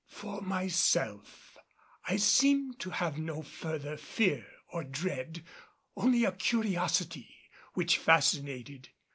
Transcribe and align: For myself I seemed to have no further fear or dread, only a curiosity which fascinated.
For 0.07 0.41
myself 0.41 1.59
I 2.05 2.17
seemed 2.17 2.79
to 2.79 2.89
have 2.89 3.19
no 3.19 3.43
further 3.43 3.97
fear 3.97 4.47
or 4.71 4.83
dread, 4.83 5.43
only 5.95 6.25
a 6.25 6.31
curiosity 6.31 7.37
which 7.75 7.99
fascinated. 7.99 8.89